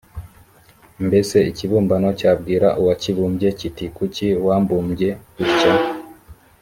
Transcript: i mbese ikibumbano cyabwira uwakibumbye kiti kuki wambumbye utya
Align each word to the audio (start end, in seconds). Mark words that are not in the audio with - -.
i 0.99 1.01
mbese 1.07 1.37
ikibumbano 1.51 2.09
cyabwira 2.19 2.67
uwakibumbye 2.81 3.47
kiti 3.59 3.85
kuki 3.95 4.27
wambumbye 4.45 5.09
utya 5.43 5.73